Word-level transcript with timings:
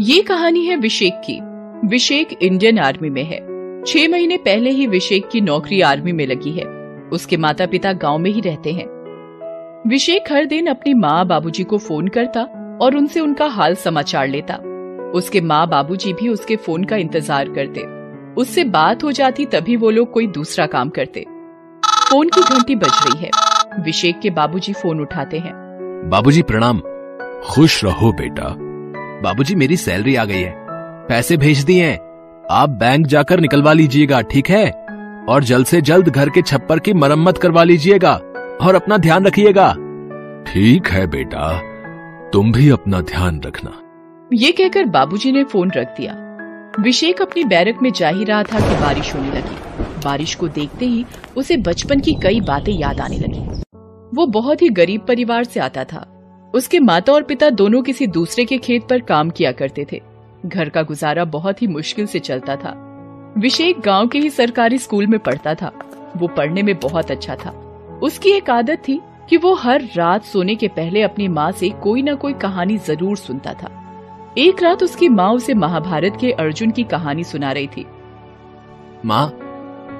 ये 0.00 0.20
कहानी 0.22 0.64
है 0.66 0.76
विशेक 0.76 1.14
की। 1.14 1.40
विशेक 1.88 2.28
इंडियन 2.42 2.78
आर्मी 2.78 3.10
में 3.10 3.24
है। 3.24 3.38
छह 3.86 4.08
महीने 4.08 4.36
पहले 4.36 4.70
ही 4.70 4.86
विशेक 4.86 5.28
की 5.28 5.40
नौकरी 5.40 5.80
आर्मी 5.80 6.12
में 6.12 6.26
लगी 6.26 6.50
है। 6.50 6.64
उसके 7.12 7.36
माता 7.36 7.66
पिता 7.66 7.92
गाँव 7.92 8.18
में 8.18 8.30
ही 8.30 8.40
रहते 8.40 8.72
हैं। 8.72 8.86
विशेक 9.88 10.32
हर 10.32 10.44
दिन 10.44 10.66
अपनी 10.66 10.94
माँ 10.94 11.26
बाबूजी 11.26 11.64
को 11.64 11.78
फ़ोन 11.78 12.08
करता 12.08 12.42
और 12.82 12.96
उनसे 12.96 13.20
उनका 13.20 13.46
हाल 13.46 13.74
समाचार 13.74 14.28
लेता। 14.28 14.54
उसके 15.14 15.40
माँ 15.40 15.68
बाबूजी 15.68 16.12
भी 16.12 16.28
उसके 16.28 16.56
फ़ोन 16.56 16.84
का 16.84 16.96
इंतज़ार 16.96 17.48
करते। 17.48 17.80
उससे 18.34 18.64
बात 18.64 19.04
हो 19.04 19.12
जाती 19.12 19.46
तभी 19.46 19.76
वो 19.76 19.90
लोग 19.90 20.12
कोई 20.12 20.26
दूसरा 20.26 20.66
काम 20.66 20.88
करते। 20.88 21.26
फ़ोन 22.10 22.28
की 22.28 22.40
घंटी 22.40 22.76
बज 22.76 23.04
रही 23.06 23.24
है। 23.24 23.30
विशेक 23.84 24.20
के 24.20 24.30
बाबूजी 24.30 24.72
फ़ोन 24.72 25.00
उठाते 25.00 25.38
हैं। 25.38 25.54
बाबूजी 26.10 26.42
प्रणाम। 26.42 26.82
खुश 27.44 27.84
रहो 27.84 28.12
बेटा। 28.12 28.69
बाबूजी 29.22 29.54
मेरी 29.54 29.76
सैलरी 29.76 30.16
आ 30.16 30.24
गई 30.24 30.40
है। 30.40 30.54
पैसे 31.08 31.36
भेज 31.36 31.58
दिए 31.58 31.84
हैं। 31.84 31.98
आप 32.50 32.70
बैंक 32.70 33.06
जाकर 33.06 33.40
निकलवा 33.40 33.72
लीजिएगा 33.72 34.20
ठीक 34.20 34.50
है? 34.50 34.70
और 35.28 35.44
जल्द 35.44 35.66
से 35.66 35.80
जल्द 35.80 36.08
घर 36.08 36.28
के 36.28 36.42
छप्पर 36.42 36.78
की 36.78 36.92
मरम्मत 36.92 37.38
करवा 37.38 37.64
लीजिएगा 37.64 38.12
और 38.62 38.74
अपना 38.74 38.96
ध्यान 38.96 39.26
रखिएगा। 39.26 39.72
ठीक 40.46 40.88
है 40.88 41.06
बेटा 41.06 41.58
तुम 42.30 42.52
भी 42.52 42.70
अपना 42.70 43.00
ध्यान 43.00 43.40
रखना। 43.40 43.72
ये 44.34 44.52
कहकर 44.52 44.84
बाबूजी 44.84 45.32
ने 45.32 45.44
फ़ोन 45.44 45.70
रख 45.70 45.86
दिया। 45.96 46.16
विशेक 46.80 47.22
अपनी 47.22 47.44
बैरक 47.44 47.78
में 47.82 47.92
जा 47.92 48.08
ही 48.08 48.24
रहा 48.24 48.42
था 48.42 48.60
कि 48.60 48.80
बारिश 48.80 49.14
होने 49.14 49.28
लगी। 49.28 49.84
बारिश 50.04 50.34
को 50.34 50.48
देखते 50.48 50.86
ही 50.86 51.04
उसे 51.36 51.56
बचपन 51.56 52.00
की 52.00 52.14
कई 52.22 52.40
बातें 52.40 52.72
याद 52.72 53.00
आने 53.00 53.18
लगी। 53.18 53.62
वो 54.16 54.26
बहुत 54.26 54.62
ही 54.62 54.68
गरीब 54.68 55.00
परिवार 55.00 55.44
से 55.44 55.60
आता 55.60 55.84
था। 55.84 56.09
उसके 56.54 56.78
माता 56.80 57.12
और 57.12 57.22
पिता 57.22 57.50
दोनों 57.50 57.82
किसी 57.82 58.06
दूसरे 58.06 58.44
के 58.44 58.58
खेत 58.58 58.86
पर 58.88 59.00
काम 59.00 59.30
किया 59.30 59.52
करते 59.52 59.86
थे। 59.92 60.00
घर 60.46 60.68
का 60.68 60.82
गुजारा 60.82 61.24
बहुत 61.24 61.62
ही 61.62 61.66
मुश्किल 61.66 62.06
से 62.06 62.18
चलता 62.18 62.56
था। 62.56 62.74
विशेक 63.38 63.80
गाँव 63.80 64.08
के 64.08 64.18
ही 64.18 64.30
सरकारी 64.30 64.78
स्कूल 64.78 65.06
में 65.06 65.18
पढ़ता 65.18 65.54
था। 65.54 65.72
वो 66.16 66.28
पढ़ने 66.28 66.62
में 66.62 66.78
बहुत 66.78 67.10
अच्छा 67.10 67.34
था। 67.34 67.50
उसकी 68.02 68.30
एक 68.30 68.50
आदत 68.50 68.82
थी 68.88 69.00
कि 69.28 69.36
वो 69.36 69.54
हर 69.54 69.88
रात 69.96 70.24
सोने 70.24 70.54
के 70.54 70.68
पहले 70.68 71.02
अपनी 71.02 71.28
माँ 71.28 71.52
से 71.52 71.70
कोई 71.70 72.02
ना 72.02 72.14
कोई 72.14 72.32
कहानी 72.32 72.78
ज़रूर 72.78 73.16
सुनता 73.16 73.52
था। 73.52 73.70
एक 74.38 74.62
रात 74.62 74.82
उसकी 74.82 75.08
माँ 75.08 75.32
उसे 75.32 75.54
महाभारत 75.54 76.16
के 76.20 76.32
अर्जुन 76.32 76.70
की 76.70 76.84
कहानी 76.84 77.24
सुना 77.24 77.52
रही 77.52 77.66
थी। 77.66 77.86
माँ, 79.04 79.28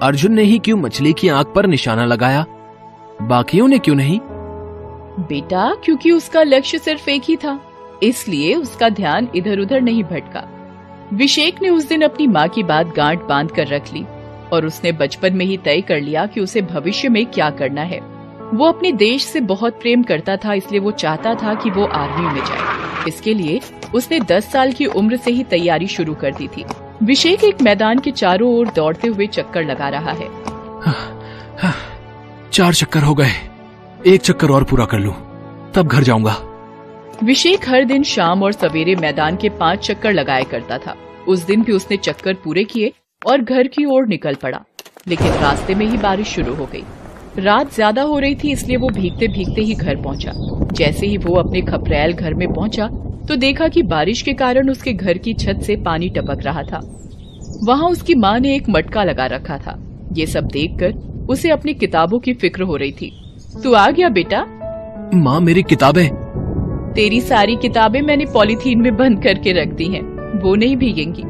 अर्जुन 0.02 0.32
ने 0.32 0.42
ही 0.42 0.58
क्यों 0.58 0.78
मछली 0.78 1.12
की 1.12 1.28
आँख 1.28 1.52
पर 1.54 1.66
निशाना 1.66 2.04
लगाया? 2.04 2.44
बाकियों 3.22 3.68
ने 3.68 3.78
क्यों 3.78 3.94
नहीं? 3.94 4.20
बेटा, 5.20 5.74
क्योंकि 5.84 6.10
उसका 6.12 6.42
लक्ष्य 6.42 6.78
सिर्फ़ 6.78 7.10
एक 7.10 7.22
ही 7.24 7.36
था। 7.36 7.60
इसलिए 8.02 8.54
उसका 8.54 8.88
ध्यान 8.88 9.28
इधर 9.34 9.58
उधर 9.58 9.80
नहीं 9.80 10.04
भटका। 10.04 10.46
विशेक 11.12 11.62
ने 11.62 11.68
उस 11.68 11.88
दिन 11.88 12.02
अपनी 12.02 12.26
माँ 12.26 12.48
की 12.48 12.62
बात 12.62 12.86
गांठ 12.86 13.22
बाँध 13.22 13.50
कर 13.50 13.66
रख 13.66 13.92
ली 13.92 14.04
और 14.52 14.66
उसने 14.66 14.92
बचपन 14.92 15.34
में 15.34 15.46
ही 15.46 15.56
तय 15.56 15.80
कर 15.80 16.00
लिया 16.00 16.26
कि 16.26 16.40
उसे 16.40 16.62
भविष्य 16.62 17.08
में 17.08 17.26
क्या 17.26 17.50
करना 17.50 17.82
है। 17.82 18.00
वो 18.54 18.64
अपने 18.64 18.92
देश 18.92 19.24
से 19.24 19.40
बहुत 19.40 19.80
प्रेम 19.80 20.02
करता 20.02 20.36
था, 20.36 20.54
इसलिए 20.54 20.80
वो 20.80 20.90
चाहता 20.90 21.34
था 21.34 21.54
कि 21.54 21.70
वो 21.70 21.84
आर्मी 21.84 22.26
में 22.26 22.44
जाए। 22.44 23.04
इसके 23.08 23.34
लिए 23.34 23.60
उसने 23.94 24.20
10 24.20 24.52
साल 24.52 24.72
की 24.72 24.86
उम्र 24.86 25.16
से 25.16 25.30
ही 25.30 25.44
तैयारी 25.44 25.86
शुरू 25.86 26.14
कर 26.14 26.34
दी 26.34 26.48
थी। 26.48 26.64
विशेक 27.02 27.44
एक 27.44 27.62
मैदान 27.62 27.98
के 27.98 28.10
चारों 28.10 28.54
ओर 28.54 28.68
दौड़ते 28.68 29.08
हुए 29.08 29.26
चक्कर 29.26 29.64
लगा 29.64 29.88
रहा 29.88 30.12
है। 30.12 30.28
चार 32.50 32.74
चक्कर 32.74 33.02
हो 33.02 33.14
गए। 33.14 33.49
एक 34.06 34.20
चक्कर 34.22 34.50
और 34.50 34.64
पूरा 34.64 34.84
कर 34.84 34.98
लूँ, 34.98 35.12
तब 35.74 35.86
घर 35.86 36.02
जाऊँगा। 36.02 36.36
विशेक 37.24 37.68
हर 37.68 37.84
दिन 37.84 38.02
शाम 38.02 38.42
और 38.42 38.52
सवेरे 38.52 38.94
मैदान 38.96 39.36
के 39.36 39.48
पाँच 39.58 39.86
चक्कर 39.86 40.12
लगाया 40.12 40.44
करता 40.44 40.78
था। 40.78 40.94
उस 41.28 41.44
दिन 41.46 41.62
भी 41.62 41.72
उसने 41.72 41.96
चक्कर 41.96 42.34
पूरे 42.34 42.64
किए 42.64 42.92
और 43.22 43.40
घर 43.40 43.66
की 43.66 43.84
ओर 43.86 44.06
निकल 44.06 44.34
पड़ा। 44.34 44.60
लेकिन 45.08 45.32
रास्ते 45.32 45.74
में 45.74 45.84
ही 45.86 45.98
बारिश 45.98 46.28
शुरू 46.28 46.54
हो 46.54 46.68
गई। 46.72 46.82
रात 47.38 47.74
ज़्यादा 47.74 48.02
हो 48.02 48.18
रही 48.18 48.34
थी 48.34 48.52
इसलिए 48.52 48.76
वो 48.76 48.88
भीगते 48.90 49.28
भीगते 49.28 49.60
ही 49.60 49.74
घर 49.74 50.02
पहुँचा। 50.02 50.32
जैसे 50.74 51.06
ही 51.06 51.16
वो 51.18 51.34
अपने 51.38 51.60
खपरेल 51.62 52.12
घर 52.12 52.34
में 52.34 52.48
पहुँचा 52.54 52.86
तो 53.28 53.36
देखा 53.36 53.68
कि 53.68 53.82
बारिश 53.84 54.22
के 54.22 54.32
कारण 54.34 54.70
उसके 54.70 54.92
घर 54.92 55.18
की 55.18 55.34
छत 55.36 55.62
से 55.62 55.76
पानी 55.84 56.08
टपक 56.08 56.44
रहा 56.44 56.62
था। 56.62 56.80
वहाँ 57.64 57.90
उसकी 57.90 58.14
माँ 58.16 58.38
ने 58.40 58.56
एक 58.56 58.68
मटका 58.70 59.04
लगा 59.04 59.26
रखा 59.28 59.58
था। 59.58 59.78
ये 60.12 60.26
सब 60.26 60.48
देखकर 60.48 61.26
उसे 61.30 61.50
अपनी 61.50 61.74
किताबों 61.74 62.18
की 62.18 62.32
फ़िक्र 62.34 62.62
हो 62.62 62.76
रही 62.76 62.92
थी। 62.92 63.16
तू 63.50 63.72
आ 63.72 63.90
गया 63.90 64.08
बेटा। 64.08 64.44
माँ 65.14 65.40
मेरी 65.40 65.62
किताबें। 65.62 66.08
तेरी 66.94 67.20
सारी 67.20 67.56
किताबें 67.56 68.00
मैंने 68.02 68.24
पॉलीथीन 68.24 68.80
में 68.80 68.96
बंद 68.96 69.22
करके 69.22 69.52
रख 69.52 69.68
दी 69.68 69.84
हैं। 69.84 70.02
वो 70.40 70.54
नहीं 70.54 70.76
भीगेंगी। 70.76 71.22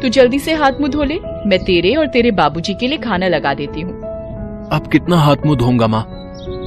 तू 0.00 0.08
जल्दी 0.08 0.38
से 0.38 0.54
हाथ 0.54 0.80
मुँह 0.80 0.90
धो 0.90 1.04
ले। 1.04 1.18
मैं 1.46 1.58
तेरे 1.58 1.94
और 1.94 2.06
तेरे 2.06 2.30
बाबूजी 2.30 2.74
के 2.74 2.86
लिए 2.86 2.98
खाना 2.98 3.28
लगा 3.28 3.54
देती 3.54 3.80
हूँ। 3.80 3.92
अब 4.72 4.88
कितना 4.92 5.16
हाथ 5.16 5.46
मुँह 5.46 5.56
धोऊँगा 5.56 5.86
माँ? 5.86 6.04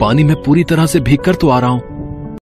पानी 0.01 0.23
में 0.23 0.35
पूरी 0.43 0.63
तरह 0.63 0.85
से 0.85 0.99
भीग 0.99 1.19
कर 1.19 1.35
तो 1.35 1.49
आ 1.49 1.59
रहा 1.59 1.69
हूँ। 1.69 2.37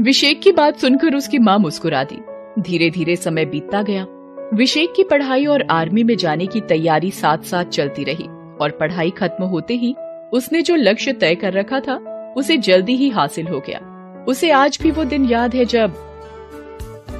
विशेक 0.00 0.40
की 0.42 0.52
बात 0.52 0.78
सुनकर 0.78 1.14
उसकी 1.14 1.38
माँ 1.38 1.58
मुस्कुरा 1.58 2.04
दी। 2.04 2.18
धीरे 2.62 2.90
धीरे 2.90 3.16
समय 3.16 3.44
बीतता 3.44 3.82
गया। 3.82 4.06
विशेक 4.54 4.92
की 4.96 5.02
पढ़ाई 5.02 5.44
और 5.46 5.66
आर्मी 5.70 6.02
में 6.04 6.16
जाने 6.16 6.46
की 6.46 6.60
तैयारी 6.60 7.10
साथ 7.10 7.38
साथ 7.38 7.64
चलती 7.64 8.04
रही 8.04 8.26
और 8.60 8.76
पढ़ाई 8.80 9.10
खत्म 9.10 9.44
होते 9.44 9.74
ही 9.74 9.94
उसने 10.34 10.62
जो 10.62 10.74
लक्ष्य 10.76 11.12
तय 11.12 11.34
कर 11.34 11.52
रखा 11.52 11.80
था 11.80 11.94
उसे 12.36 12.56
जल्दी 12.56 12.96
ही 12.96 13.08
हासिल 13.10 13.48
हो 13.48 13.58
गया। 13.68 13.78
उसे 14.28 14.50
आज 14.50 14.78
भी 14.82 14.90
वो 14.90 15.04
दिन 15.04 15.24
याद 15.24 15.54
है 15.54 15.64
जब 15.64 15.94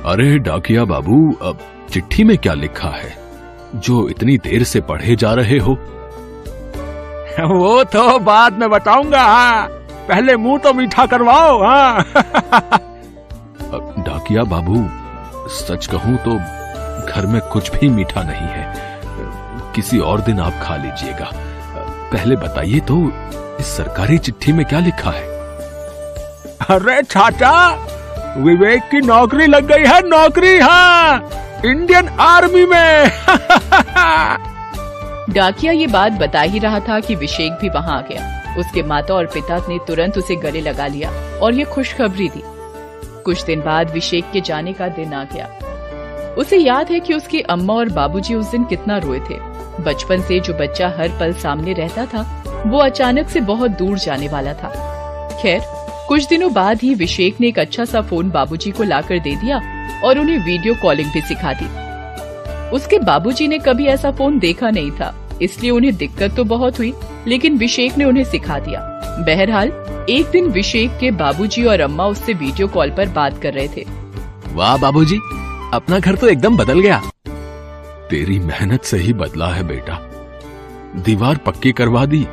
अरे 0.07 0.39
डाकिया 0.39 0.85
बाबू 0.85 1.33
अब 1.43 1.59
चिट्ठी 1.91 2.25
में 2.25 2.37
क्या 2.39 2.55
लिखा 2.55 2.89
है? 2.89 3.17
जो 3.75 4.09
इतनी 4.09 4.37
देर 4.39 4.63
से 4.63 4.81
पढ़े 4.81 5.17
जा 5.17 5.33
रहे 5.35 5.59
हो। 5.59 5.75
वो 7.59 7.85
तो 7.85 8.19
बाद 8.19 8.59
में 8.59 8.69
बताऊँगा 8.71 9.23
हाँ। 9.23 9.67
पहले 10.09 10.37
मुँह 10.37 10.59
तो 10.59 10.73
मीठा 10.75 11.07
करवाओ 11.07 11.63
हाँ। 11.63 12.05
डाकिया 14.07 14.43
बाबू 14.45 14.85
सच 15.49 15.87
कहूँ 15.87 16.17
तो 16.17 16.35
घर 17.13 17.27
में 17.27 17.41
कुछ 17.53 17.71
भी 17.71 17.89
मीठा 17.89 18.23
नहीं 18.23 18.49
है। 18.49 18.73
किसी 19.75 19.99
और 19.99 20.21
दिन 20.21 20.39
आप 20.41 20.61
खा 20.63 20.77
लीजिएगा। 20.77 21.31
पहले 22.15 22.37
बताइए 22.37 22.81
तो 22.81 23.13
इस 23.61 23.67
सरकारी 23.67 24.19
चिट्ठी 24.19 24.53
में 24.53 24.67
क्या 24.67 24.79
लिखा 24.79 25.11
है? 25.11 25.25
अरे 26.71 27.03
चाचा 27.03 27.75
विवेक 28.39 28.83
की 28.83 29.01
नौकरी 29.01 29.47
लग 29.47 29.67
गई 29.67 29.85
है 29.85 30.09
नौकरी 30.09 30.59
हाँ 30.59 31.31
इंडियन 31.65 32.09
आर्मी 32.09 32.67
में। 32.67 33.09
डाकिया 35.31 35.73
ये 35.73 35.87
बात 35.87 36.13
बता 36.13 36.41
ही 36.41 36.59
रहा 36.59 36.81
था 36.81 37.01
कि 37.01 37.15
विशेक 37.15 37.53
भी 37.53 37.69
वहाँ 37.69 37.99
आ 37.99 38.01
गया। 38.01 38.55
उसके 38.59 38.83
माता 38.83 39.15
और 39.15 39.27
पिता 39.27 39.67
ने 39.69 39.79
तुरंत 39.87 40.19
उसे 40.19 40.37
गले 40.37 40.61
लगा 40.61 40.87
लिया 40.87 41.39
और 41.39 41.55
ये 41.55 41.65
खुशखबरी 41.65 42.29
दी। 42.29 42.43
कुछ 43.23 43.45
दिन 43.45 43.61
बाद 43.61 43.91
विशेक 43.91 44.25
के 44.33 44.41
जाने 44.41 44.73
का 44.73 44.89
दिन 44.89 45.15
आ 45.15 45.25
गया। 45.25 45.47
उसे 46.39 46.57
याद 46.57 46.91
है 46.91 47.01
कि 47.01 47.15
उसकी 47.15 47.41
अम्मा 47.41 47.75
और 47.75 47.89
बाबूजी 47.89 48.35
उस 48.35 48.51
दिन 48.51 48.65
कितना 48.65 48.99
रोए 48.99 49.19
थे। 49.19 49.54
बचपन 49.81 50.23
से 50.23 50.41
जो 50.41 50.55
बच्चा 50.55 50.89
हर 50.99 51.09
पल 51.21 51.33
सामने 51.35 51.73
रहता 51.73 52.07
था, 52.07 52.23
वो 52.67 52.79
अचानक 52.79 53.29
से 53.29 53.41
बहुत 53.43 53.71
दूर 53.71 53.99
जाने 53.99 54.29
वाला 54.29 54.53
था। 54.55 54.69
खैर, 55.43 55.61
कुछ 56.09 56.29
दिनों 56.29 56.53
बाद 56.53 56.81
ही 56.83 56.95
विशेक 56.95 57.41
ने 57.41 57.49
एक 57.49 57.59
अच्छा 57.59 57.85
सा 57.85 58.01
फ़ोन 58.03 58.31
बाबूजी 58.31 58.71
को 58.71 58.85
लाकर 58.85 59.19
दे 59.19 59.35
दिया 59.37 59.61
और 60.05 60.19
उन्हें 60.19 60.39
वीडियो 60.39 60.75
कॉलिंग 60.83 61.11
भी 61.13 61.21
सिखा 61.21 61.53
दी। 61.53 61.67
उसके 62.71 62.99
बाबूजी 63.01 63.49
ने 63.49 63.59
कभी 63.59 63.87
ऐसा 63.87 64.11
फ़ोन 64.11 64.39
देखा 64.39 64.71
नहीं 64.71 64.91
था, 64.91 65.15
इसलिए 65.43 65.71
उन्हें 65.71 65.95
दिक्कत 65.97 66.37
तो 66.37 66.45
बहुत 66.47 66.79
हुई, 66.79 66.93
लेकिन 67.27 67.57
विशेक 67.59 67.99
ने 67.99 68.05
उन्हें 68.05 68.25
सिखा 68.25 68.59
दिया। 68.59 68.81
बहरहाल, 69.19 69.73
एक 70.11 70.31
दिन 70.31 70.49
विशेक 70.51 70.99
के 71.01 71.11
बाबूजी 71.13 71.65
और 71.65 71.81
अम्मा 71.81 72.07
उससे 72.07 72.33
वीडियो 72.35 72.69
कॉल 72.69 72.91
पर 72.91 73.09
बात 73.11 73.41
कर 73.43 73.53
रहे 73.53 73.69
थे। 73.69 73.85
वाह 74.55 74.77
बाबूजी, 74.79 75.19
अपना 75.75 75.99
घर 75.99 76.15
तो 76.15 76.29
एकदम 76.29 76.57
बदल 76.57 76.81
गया। 76.81 77.03
तेरी 78.15 78.39
मेहनत 78.39 78.83
से 78.83 78.97
ही 78.97 79.13
बदला 79.13 79.49
है 79.49 79.63
बेटा। 79.63 79.95
दीवार 80.97 81.37
पक्की 81.37 81.73
करवा 81.73 82.07
दी 82.07 82.27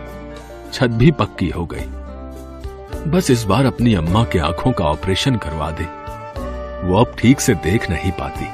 छत 0.73 0.87
भी 0.87 1.11
पक्की 1.11 1.49
हो 1.49 1.65
गई। 1.65 1.85
बस 3.11 3.31
इस 3.31 3.43
बार 3.43 3.65
अपनी 3.65 3.93
अम्मा 3.93 4.23
के 4.23 4.39
आँखों 4.39 4.71
का 4.71 4.85
ऑपरेशन 4.85 5.35
करवा 5.35 5.71
दे। 5.71 5.83
वो 6.87 6.99
अब 6.99 7.15
ठीक 7.17 7.39
से 7.39 7.53
देख 7.53 7.89
नहीं 7.89 8.11
पाती। 8.11 8.45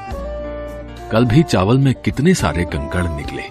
कल 1.09 1.25
भी 1.25 1.43
चावल 1.43 1.77
में 1.77 1.93
कितने 1.93 2.33
सारे 2.33 2.65
कंकड़ 2.65 3.03
निकले। 3.03 3.43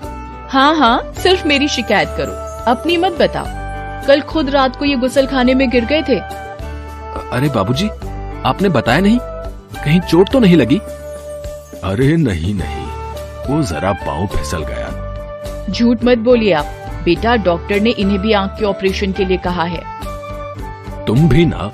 हाँ 0.49 0.77
हाँ 0.77 1.13
सिर्फ़ 1.13 1.49
मेरी 1.49 1.69
शिकायत 1.69 2.09
करो। 2.17 2.33
अपनी 2.73 2.97
मत 2.97 3.13
बताओ। 3.13 3.47
कल 4.07 4.21
खुद 4.21 4.51
रात 4.51 4.77
को 4.77 4.85
ये 4.85 4.97
गुसल 4.97 5.27
खाने 5.27 5.55
में 5.55 5.71
गिर 5.71 5.85
गए 5.85 6.03
थे। 6.03 6.19
अरे 7.31 7.49
बाबूजी, 7.49 7.89
आपने 8.47 8.69
बताया 8.69 9.01
नहीं? 9.01 9.19
कहीं 9.85 10.01
चोट 10.01 10.29
तो 10.29 10.41
नहीं 10.41 10.57
लगी? 10.57 10.79
अरे 11.85 12.17
नहीं 12.17 12.55
नहीं। 12.55 12.86
वो 13.51 13.63
जरा 13.63 13.93
पाँव 13.93 14.27
फिसल 14.27 14.65
गया। 14.65 15.67
झूठ 15.71 16.05
मत 16.05 16.19
बोलिए 16.19 16.53
आप। 16.53 16.65
बेटा 17.05 17.37
डॉक्टर 17.37 17.81
ने 17.81 17.91
इन्हें 17.91 18.19
भी 18.19 18.33
आँख 18.33 18.59
के 18.59 18.65
ऑपरेशन 18.65 19.13
के 19.13 19.25
लिए 19.25 19.37
कहा 19.37 19.63
है। 19.63 19.83
तुम 21.05 21.29
भी 21.29 21.47
ना 21.47 21.71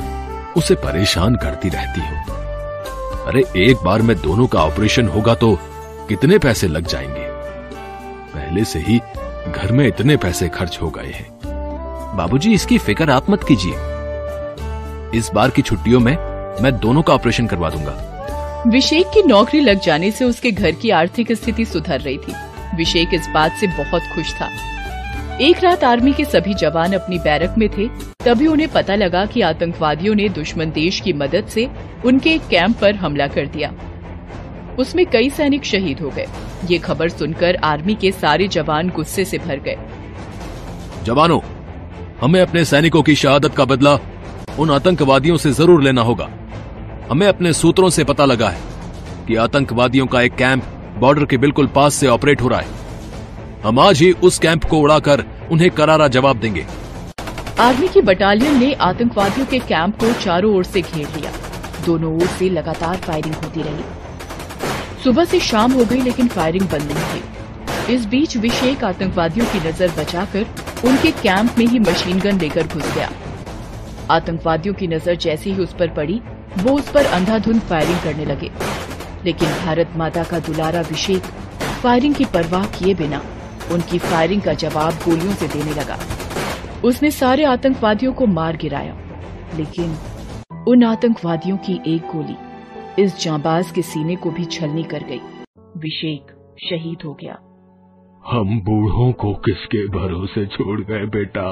उसे 0.57 0.75
परेशान 0.75 1.37
करती 1.37 1.69
रहती 1.69 2.01
हो। 2.01 2.35
अरे 3.25 3.45
एक 3.57 3.77
बार 3.85 4.03
में 4.03 4.17
दोनों 4.21 4.47
का 4.47 4.63
ऑपरेशन 4.63 5.09
होगा 5.09 5.35
तो 5.35 5.59
कितने 6.09 6.39
पैसे 6.39 6.69
लग 6.69 6.87
जाएँगे? 6.87 7.27
पहले 8.35 8.65
से 8.65 8.79
ही 8.79 8.99
घर 9.53 9.73
में 9.73 9.87
इतने 9.87 10.17
पैसे 10.17 10.49
खर्च 10.49 10.79
हो 10.83 10.91
गए 10.91 11.13
हैं। 11.15 11.31
बाबूजी 12.17 12.55
इसकी 12.55 12.79
फ़िक्र 12.79 13.11
आप 13.11 13.31
मत 13.31 13.45
कीजिए। 13.45 13.75
इस 15.19 15.31
बार 15.35 15.51
की 15.51 15.63
छुट्टियों 15.63 16.01
में 16.01 16.17
मैं 16.63 16.79
दोनों 16.79 17.03
का 17.03 17.15
ऑपरेशन 17.15 17.47
करवा 17.47 17.71
दूँगा। 17.71 18.12
विशेक 18.67 19.07
की 19.07 19.23
नौकरी 19.23 19.61
लग 19.61 19.81
जाने 19.81 20.11
से 20.11 20.25
उसके 20.25 20.51
घर 20.51 20.73
की 20.73 20.91
आर्थिक 20.91 21.33
स्थिति 21.33 21.65
सुधर 21.65 22.01
रही 22.01 22.19
थी। 22.19 22.35
विशेक 22.77 23.15
इस 23.15 23.27
बात 23.29 23.53
से 23.53 23.67
बहुत 23.67 24.03
खुश 24.15 24.33
था। 24.35 24.49
एक 25.41 25.63
रात 25.65 25.85
आर्मी 25.85 26.13
के 26.13 26.25
सभी 26.25 26.55
जवान 26.55 26.93
अपनी 26.93 27.19
बैरक 27.19 27.55
में 27.59 27.69
थे, 27.69 27.87
तभी 28.25 28.47
उन्हें 28.47 28.69
पता 28.69 28.95
लगा 28.95 29.25
कि 29.27 29.41
आतंकवादियों 29.41 30.15
ने 30.15 30.29
दुश्मन 30.29 30.71
देश 30.71 31.01
की 31.01 31.13
मदद 31.13 31.47
से 31.47 31.69
उनके 32.05 32.31
एक 32.31 32.47
कैंप 32.49 32.79
पर 32.81 32.95
हमला 32.95 33.27
कर 33.27 33.47
दिया। 33.47 33.73
उसमें 34.79 35.05
कई 35.07 35.31
सैनिक 35.31 35.65
शहीद 35.65 36.01
हो 36.01 36.11
गए। 36.11 36.27
ये 36.71 36.79
खबर 36.79 37.09
सुनकर 37.09 37.57
आर्मी 37.65 37.95
के 37.95 38.13
सारे 38.13 38.49
जवान 38.49 38.89
गुस्से 38.89 39.25
से 39.25 39.39
भर 39.39 39.57
गए। 39.59 39.77
जवानों, 41.05 41.41
हमें 42.21 42.41
अपने 42.41 42.65
सैनिकों 42.65 43.03
की 43.03 43.15
शहादत 43.15 43.55
का 43.55 43.65
बदला 43.65 43.99
उन 44.59 44.71
आतंकवादियों 44.71 45.37
से 45.37 45.51
ज़रूर 45.53 45.83
लेना 45.83 46.03
होगा। 46.03 46.29
हमें 47.11 47.27
अपने 47.27 47.53
सूत्रों 47.53 47.89
से 47.91 48.05
पता 48.05 48.25
लगा 48.25 48.49
है 48.49 48.61
कि 49.27 49.35
आतंकवादियों 49.37 50.07
का 50.07 50.21
एक 50.21 50.35
कैंप 50.35 50.65
बॉर्डर 50.99 51.25
के 51.25 51.37
बिल्कुल 51.37 51.67
पास 51.67 51.95
से 51.95 52.07
ऑपरेट 52.07 52.43
हो 52.43 52.49
रहा 52.49 52.61
है। 52.61 52.81
हम 53.65 53.79
आज 53.79 54.01
ही 54.01 54.11
उस 54.23 54.39
कैंप 54.39 54.65
को 54.65 54.79
उड़ाकर 54.79 55.25
उन्हें 55.53 55.71
करारा 55.71 56.09
जवाब 56.09 56.39
देंगे। 56.39 56.67
आर्मी 57.61 57.89
की 57.89 58.01
बटालियन 58.01 58.59
ने 58.59 58.73
आतंकवादियों 58.81 59.47
के 59.47 59.59
कैंप 59.59 59.99
को 60.01 60.13
चारों 60.13 60.55
ओर 60.55 60.65
से 60.65 60.81
घेर 60.81 61.09
लिया। 61.17 61.33
दोनों 61.87 62.15
ओर 62.15 62.27
से 62.29 62.49
लगातार 62.51 62.97
फायरिंग 62.97 63.35
होती 63.35 63.63
रही। 63.63 65.03
सुबह 65.05 65.25
से 65.25 65.41
शाम 65.41 65.73
हो 65.73 65.85
गई, 65.85 66.01
लेकिन 66.01 66.29
फायरिंग 66.29 66.69
बंद 66.69 66.93
नहीं 66.93 67.11
हुई। 67.11 67.95
इस 67.95 68.07
बीच 68.07 68.37
विशेक 68.37 68.85
आतंकवादियों 68.85 69.47
की 69.47 69.69
नज़र 69.69 69.93
बचाकर 69.99 70.47
उनके 70.85 71.11
कैंप 71.23 71.59
में 71.59 71.67
ही 71.67 71.79
मशीन 71.79 72.19
गन 72.19 72.39
लेकर 72.39 72.67
घुस 72.67 72.95
गया। 72.95 73.11
आतंकवादियों 74.11 74.75
की 74.75 74.87
नज़र 74.87 75.15
जैसे 75.15 75.51
ही 75.51 75.63
उस 75.63 75.75
पर 75.75 75.89
पड़ी, 75.89 76.21
वो 76.59 76.75
उस 76.75 76.91
पर 76.91 77.05
अंधाधुंध 77.05 77.61
फायरिंग 77.61 77.99
करने 77.99 78.25
लगे। 78.25 78.51
लेकिन 79.25 79.49
भारत 79.49 79.93
माता 79.97 80.25
का 80.25 80.39
दुलारा 80.39 80.81
अभिषेक 80.81 81.23
फायरिंग 81.83 82.15
की 82.15 82.25
परवाह 82.25 82.67
किए 82.67 82.95
बिना 82.95 83.23
उनकी 83.73 83.99
फायरिंग 83.99 84.43
का 84.43 84.55
जवाब 84.55 84.95
गोलियों 84.95 85.33
से 85.33 85.49
देने 85.49 85.75
लगा। 85.75 85.99
उसने 86.85 87.11
सारे 87.11 87.45
आतंकवादियों 87.45 88.13
को 88.13 88.27
मार 88.27 88.57
गिराया, 88.57 88.97
लेकिन 89.57 89.97
उन 90.69 90.85
आतंकवादियों 90.85 91.57
की 91.57 91.81
एक 91.87 92.03
गोली 92.03 92.37
इस 93.03 93.19
जाबाज 93.19 93.71
के 93.71 93.83
सीने 93.83 94.17
को 94.17 94.31
भी 94.31 94.45
छलनी 94.45 94.83
कर 94.83 95.05
गई। 95.05 95.21
विशेक 95.77 96.31
शहीद 96.63 97.03
हो 97.05 97.15
गया। 97.15 97.39
हम 98.25 98.61
बूढ़ों 98.61 99.13
को 99.13 99.35
किसके 99.35 99.87
भरोसे 99.89 100.47
छोड़ 100.47 100.81
गए 100.81 101.07
बेटा? 101.07 101.49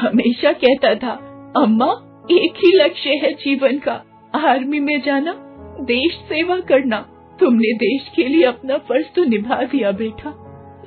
हमेशा 0.00 0.52
कहता 0.52 0.94
था, 0.94 1.10
अम्मा, 1.56 2.20
एक 2.30 2.54
ही 2.64 2.72
लक्ष्य 2.72 3.10
है 3.10 3.32
जीवन 3.32 3.78
का, 3.78 4.02
आर्मी 4.34 4.80
में 4.80 5.02
जाना, 5.02 5.34
देश 5.80 6.14
सेवा 6.14 6.60
करना। 6.60 6.96
तुमने 7.40 7.72
देश 7.74 8.08
के 8.16 8.24
लिए 8.24 8.42
अपना 8.42 8.78
फ़र्ज़ 8.78 9.06
तो 9.06 9.24
निभा 9.24 9.62
दिया 9.62 9.90
बेटा, 9.90 10.30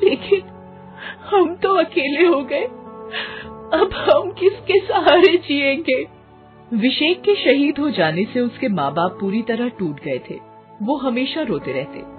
लेकिन 0.04 0.42
हम 1.32 1.56
तो 1.56 1.74
अकेले 1.74 2.28
हो 2.28 2.42
गए। 2.42 2.64
अब 3.74 3.90
हम 3.94 4.32
किसके 4.32 4.80
सहारे 4.80 5.38
जिएँगे? 5.38 6.08
विशेक 6.74 7.22
के 7.22 7.36
शहीद 7.36 7.78
हो 7.78 7.90
जाने 7.90 8.26
से 8.26 8.40
उसके 8.40 8.68
माँ 8.68 8.94
बाप 8.94 9.18
पूरी 9.22 9.42
तरह 9.42 9.70
टूट 9.70 10.00
गए 10.00 10.22
थे। 10.30 10.36
वो 10.82 10.98
हमेशा 10.98 11.42
रोते 11.42 11.72
रहते। 11.72 12.18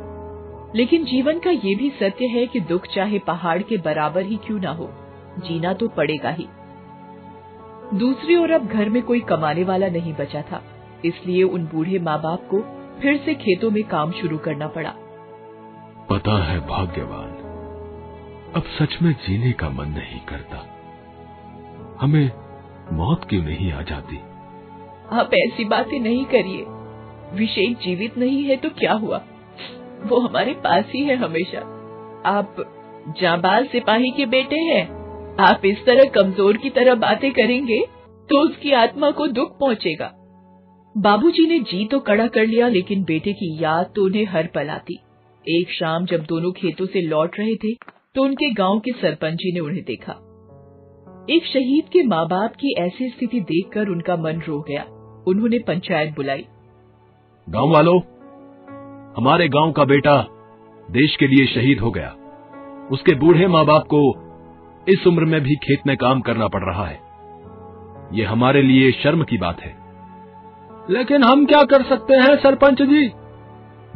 लेकिन 0.79 1.05
जीवन 1.05 1.39
का 1.39 1.51
ये 1.51 1.75
भी 1.75 1.91
सत्य 1.91 2.27
है 2.27 2.47
कि 2.47 2.61
दुख 2.61 2.87
चाहे 2.87 3.19
पहाड़ 3.19 3.63
के 3.63 3.77
बराबर 3.77 4.23
ही 4.23 4.37
क्यों 4.37 4.61
ना 4.61 4.71
हो, 4.71 4.91
जीना 5.39 5.73
तो 5.73 5.89
पड़ेगा 5.89 6.31
ही। 6.31 6.47
दूसरी 7.95 8.37
ओर 8.37 8.51
अब 8.51 8.67
घर 8.67 8.89
में 8.89 9.03
कोई 9.03 9.21
कमाने 9.21 9.65
वाला 9.65 9.89
नहीं 9.89 10.15
बचा 10.15 10.43
था 10.43 10.63
इसलिए 11.05 11.43
उन 11.43 11.65
बूढ़े 11.65 11.99
माँ 11.99 12.21
बाप 12.23 12.49
को 12.55 12.61
फिर 13.01 13.17
से 13.17 13.35
खेतों 13.35 13.71
में 13.71 13.85
काम 13.85 14.13
शुरू 14.13 14.39
करना 14.39 14.67
पड़ा। 14.67 14.91
पता 16.11 16.45
है 16.45 16.61
भाग्यवान 16.61 17.35
अब 18.57 18.63
सच 18.63 19.03
में 19.03 19.13
जीने 19.13 19.53
का 19.53 19.71
मन 19.71 19.89
नहीं 19.89 20.21
करता। 20.21 20.67
हमें 22.01 22.31
मौत 22.93 23.25
क्यों 23.25 23.43
नहीं 23.43 23.73
आ 23.73 23.83
जाती? 23.83 24.17
आप 25.13 25.31
ऐसी 25.35 25.65
बातें 25.65 26.01
नहीं 26.01 26.25
करिए। 26.25 26.65
विशेष 27.39 27.77
जीवित 27.79 28.19
नहीं 28.19 28.43
है 28.45 28.57
तो 28.57 28.71
क्या 28.71 28.93
हुआ? 28.93 29.23
वो 30.07 30.21
हमारे 30.21 30.53
पास 30.55 30.85
ही 30.89 31.05
है 31.05 31.17
हमेशा। 31.17 31.59
आप 32.27 32.55
जाबाज 33.21 33.67
सिपाही 33.67 34.11
के 34.11 34.27
बेटे 34.27 34.57
हैं। 34.57 34.99
आप 35.39 35.63
इस 35.65 35.85
तरह 35.87 36.09
कमज़ोर 36.11 36.57
की 36.57 36.71
तरह 36.71 36.95
बातें 36.97 37.31
करेंगे 37.33 37.81
तो 38.29 38.41
उसकी 38.41 38.73
आत्मा 38.75 39.11
को 39.11 39.27
दुख 39.29 39.59
पहुंचेगा। 39.61 40.11
बाबूजी 40.95 41.47
ने 41.49 41.59
जी 41.63 41.85
तो 41.85 42.01
कड़ा 42.01 42.27
कर 42.27 42.47
लिया, 42.47 42.69
लेकिन 42.69 43.05
बेटे 43.05 43.33
की 43.33 43.51
याद 43.63 43.93
तो 43.97 44.05
उन्हें 44.05 44.25
हर 44.27 44.47
पल 44.55 44.69
आती। 44.69 44.99
एक 45.45 45.71
शाम 45.73 46.07
जब 46.07 46.25
दोनों 46.25 46.53
खेतों 46.53 46.87
से 46.87 47.01
लौट 47.03 47.39
रहे 47.39 47.55
थे 47.57 47.75
तो 48.15 48.23
उनके 48.23 48.51
गाँव 48.55 48.79
के 48.81 48.93
सरपंच 48.93 49.35
जी 49.35 49.53
ने 49.53 49.61
उन्हें 49.61 49.85
देखा। 49.85 50.13
एक 51.29 51.47
शहीद 51.47 51.89
के 51.93 52.03
माँ 52.07 52.27
बाप 52.29 52.55
की 52.57 52.75
ऐसी 52.81 53.09
स्थिति 53.09 53.41
देखकर 53.43 53.89
उनका 53.89 54.17
मन 54.19 54.43
रो 54.49 54.61
गया। 54.69 54.85
उन्होंने 55.27 55.59
पंचायत 55.67 56.15
बुलाई। 56.17 56.47
गाँव 57.47 57.73
वालों, 57.73 57.99
हमारे 59.17 59.49
गाँव 59.51 59.73
का 59.73 59.85
बेटा 59.87 60.21
देश 60.89 61.17
के 61.17 61.27
लिए 61.27 61.47
शहीद 61.47 61.81
हो 61.81 61.91
गया। 61.91 62.15
उसके 62.93 63.15
बूढ़े 63.17 63.47
माँ 63.49 63.65
बाप 63.67 63.87
को 63.87 64.01
इस 64.89 65.07
उम्र 65.07 65.25
में 65.25 65.41
भी 65.41 65.55
खेत 65.55 65.81
में 65.87 65.97
काम 65.97 66.21
करना 66.21 66.49
पड़ 66.49 66.63
रहा 66.63 66.87
है। 66.87 67.01
ये 68.13 68.25
हमारे 68.25 68.63
लिए 68.63 68.93
शर्म 68.93 69.23
की 69.23 69.39
बात 69.39 69.61
है। 69.61 69.77
लेकिन 70.91 71.23
हम 71.23 71.47
क्या 71.47 71.63
कर 71.63 71.83
सकते 71.83 72.15
हैं, 72.15 72.37
सरपंच 72.37 72.83
जी? 72.83 73.13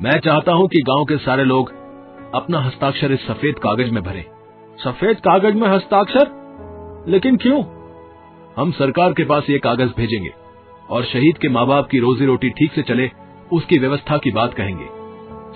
मैं 0.01 0.21
चाहता 0.21 0.53
हूँ 0.53 0.69
कि 0.69 0.79
गाँव 0.79 1.05
के 1.05 1.17
सारे 1.17 1.45
लोग 1.45 1.73
अपना 2.35 2.61
हस्ताक्षर 2.61 3.13
इस 3.13 3.27
सफ़ेद 3.27 3.59
कागज़ 3.59 3.91
में 3.91 4.03
भरें। 4.03 4.25
सफ़ेद 4.85 5.17
कागज़ 5.17 5.55
में 5.55 5.69
हस्ताक्षर? 5.69 6.43
लेकिन 7.09 7.37
क्यों? 7.37 7.63
हम 8.57 8.71
सरकार 8.71 9.13
के 9.13 9.25
पास 9.25 9.51
ये 9.51 9.59
कागज़ 9.59 9.91
भेजेंगे 9.97 10.31
और 10.91 11.05
शहीद 11.05 11.39
के 11.39 11.49
माँ 11.49 11.67
बाप 11.67 11.89
की 11.89 11.99
रोजी 11.99 12.27
रोटी 12.27 12.51
ठीक 12.51 12.73
से 12.73 12.83
चले, 12.83 13.11
उसकी 13.53 13.79
व्यवस्था 13.79 14.19
की 14.19 14.31
बात 14.31 14.55
कहेंगे। 14.55 14.87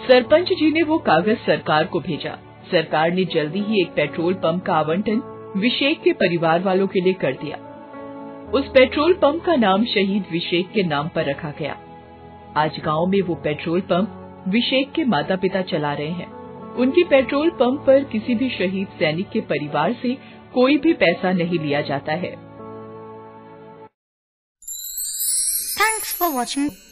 सरपंच 0.07 0.49
जी 0.49 0.73
ने 0.73 0.83
वो 0.83 0.99
कागज़ 0.99 1.37
सरकार 1.37 1.85
को 1.85 2.01
भेजा। 2.01 2.39
सरकार 2.71 3.13
ने 3.13 3.25
जल्दी 3.25 3.61
ही 3.61 3.81
एक 3.83 3.89
पेट्रोल 3.89 4.35
पंप 4.35 4.65
का 4.65 4.75
आवंटन 4.75 5.23
विशेक 5.57 6.03
के 6.03 6.13
परिवार 6.13 6.63
वालों 6.63 6.87
के 6.87 7.01
लिए 7.01 7.13
कर 7.13 7.33
दिया। 7.33 7.57
उस 8.55 8.69
पेट्रोल 8.69 9.13
पंप 9.13 9.45
का 9.45 9.55
नाम 9.55 9.85
शहीद 9.85 10.25
विशेक 10.33 10.71
के 10.73 10.83
नाम 10.83 11.09
पर 11.09 11.25
रखा 11.25 11.51
गया। 11.59 11.77
आज 12.57 12.81
गाँव 12.85 13.07
में 13.07 13.21
वो 13.21 13.35
पेट्रोल 13.35 13.81
पंप 13.81 14.45
विशेक 14.49 14.93
के 14.93 15.05
माता 15.05 15.37
पिता 15.37 15.63
चला 15.63 15.93
रहे 15.93 16.11
हैं। 16.11 16.31
उनकी 16.75 17.05
पेट्रोल 17.05 17.51
पंप 17.51 17.85
पर 17.87 18.05
किसी 18.05 18.35
भी 18.35 18.51
शहीद 18.51 18.89
सैनिक 18.99 19.29
के 19.29 19.41
परिवार 19.41 19.93
से 19.93 20.17
कोई 20.55 20.77
भी 20.79 20.93
पैसा 20.95 21.33
नहीं 21.33 21.59
लिया 21.59 21.81
जाता 21.83 22.13
है। 22.13 22.35
Thanks 25.79 26.13
for 26.19 26.35
watching. 26.37 26.86